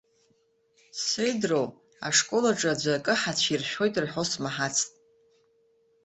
Сеидроу, 1.05 1.67
ашкол 2.07 2.45
аҿы 2.51 2.67
аӡәы 2.73 2.91
акы 2.95 3.13
ҳацәиршәоит 3.21 3.95
рҳәо 4.03 4.23
смаҳацт. 4.31 4.89